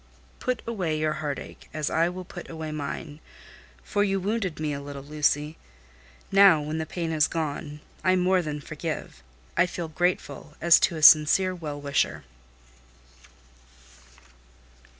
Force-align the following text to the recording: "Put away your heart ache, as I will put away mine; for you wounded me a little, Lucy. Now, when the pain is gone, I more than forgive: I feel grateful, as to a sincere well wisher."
"Put 0.39 0.63
away 0.65 0.97
your 0.97 1.13
heart 1.21 1.37
ache, 1.37 1.69
as 1.75 1.91
I 1.91 2.09
will 2.09 2.25
put 2.25 2.49
away 2.49 2.71
mine; 2.71 3.19
for 3.83 4.03
you 4.03 4.19
wounded 4.19 4.59
me 4.59 4.73
a 4.73 4.81
little, 4.81 5.03
Lucy. 5.03 5.57
Now, 6.31 6.59
when 6.59 6.79
the 6.79 6.87
pain 6.87 7.11
is 7.11 7.27
gone, 7.27 7.81
I 8.03 8.15
more 8.15 8.41
than 8.41 8.61
forgive: 8.61 9.21
I 9.55 9.67
feel 9.67 9.89
grateful, 9.89 10.55
as 10.59 10.79
to 10.79 10.95
a 10.95 11.03
sincere 11.03 11.53
well 11.53 11.79
wisher." 11.79 12.23